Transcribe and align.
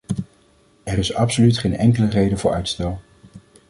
Er 0.83 0.97
is 0.97 1.13
absoluut 1.13 1.57
geen 1.57 1.75
enkele 1.75 2.07
reden 2.09 2.37
voor 2.37 2.53
uitstel. 2.53 3.01